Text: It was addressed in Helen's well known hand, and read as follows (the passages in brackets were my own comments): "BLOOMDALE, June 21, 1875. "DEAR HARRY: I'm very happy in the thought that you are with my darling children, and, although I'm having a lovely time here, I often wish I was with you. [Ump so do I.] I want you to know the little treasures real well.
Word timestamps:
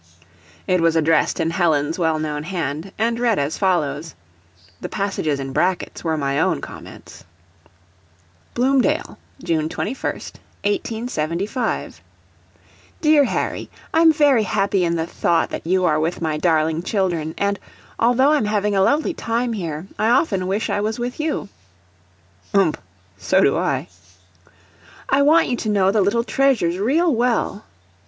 It 0.65 0.81
was 0.81 0.95
addressed 0.95 1.39
in 1.39 1.51
Helen's 1.51 1.99
well 1.99 2.17
known 2.17 2.41
hand, 2.41 2.91
and 2.97 3.19
read 3.19 3.37
as 3.37 3.59
follows 3.59 4.15
(the 4.79 4.89
passages 4.89 5.39
in 5.39 5.53
brackets 5.53 6.03
were 6.03 6.17
my 6.17 6.39
own 6.39 6.59
comments): 6.59 7.23
"BLOOMDALE, 8.55 9.19
June 9.43 9.69
21, 9.69 9.97
1875. 10.65 12.01
"DEAR 13.01 13.25
HARRY: 13.25 13.69
I'm 13.93 14.11
very 14.11 14.41
happy 14.41 14.83
in 14.83 14.95
the 14.95 15.05
thought 15.05 15.51
that 15.51 15.67
you 15.67 15.85
are 15.85 15.99
with 15.99 16.19
my 16.19 16.35
darling 16.35 16.81
children, 16.81 17.35
and, 17.37 17.59
although 17.99 18.31
I'm 18.31 18.45
having 18.45 18.75
a 18.75 18.81
lovely 18.81 19.13
time 19.13 19.53
here, 19.53 19.85
I 19.99 20.09
often 20.09 20.47
wish 20.47 20.67
I 20.71 20.81
was 20.81 20.97
with 20.97 21.19
you. 21.19 21.47
[Ump 22.55 22.79
so 23.19 23.39
do 23.41 23.55
I.] 23.55 23.87
I 25.09 25.21
want 25.21 25.47
you 25.47 25.57
to 25.57 25.69
know 25.69 25.91
the 25.91 26.01
little 26.01 26.23
treasures 26.23 26.79
real 26.79 27.13
well. 27.13 27.65